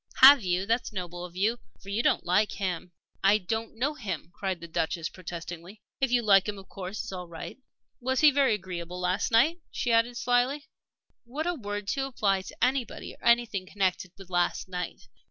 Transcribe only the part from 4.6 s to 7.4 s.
Duchess, protesting. "If you like him of course it's all